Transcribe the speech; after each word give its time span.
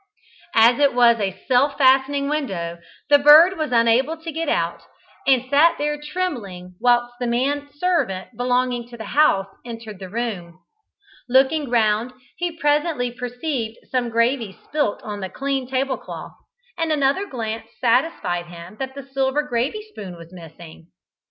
As 0.55 0.79
it 0.79 0.95
was 0.95 1.19
a 1.19 1.43
self 1.47 1.77
fastening 1.77 2.27
window, 2.27 2.79
the 3.11 3.19
bird 3.19 3.55
was 3.55 3.71
unable 3.71 4.17
to 4.17 4.31
get 4.31 4.49
out, 4.49 4.81
and 5.27 5.47
sat 5.47 5.77
there 5.77 6.01
trembling 6.01 6.73
whilst 6.79 7.13
the 7.19 7.27
man 7.27 7.69
servant 7.71 8.29
belonging 8.35 8.89
to 8.89 8.97
the 8.97 9.03
house 9.13 9.45
entered 9.63 9.99
the 9.99 10.09
room. 10.09 10.57
Looking 11.29 11.69
round, 11.69 12.13
he 12.35 12.51
presently 12.57 13.11
perceived 13.11 13.77
some 13.91 14.09
gravy 14.09 14.57
spilt 14.63 15.03
on 15.03 15.19
the 15.19 15.29
clean 15.29 15.67
table 15.67 15.97
cloth, 15.97 16.33
and 16.79 16.91
another 16.91 17.27
glance 17.27 17.69
satisfied 17.79 18.47
him 18.47 18.77
that 18.79 18.95
the 18.95 19.03
silver 19.03 19.43
gravy 19.43 19.83
spoon 19.91 20.15
was 20.15 20.33
missing. 20.33 20.87